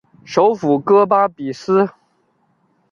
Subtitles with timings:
[0.25, 1.87] 首府戈巴比斯。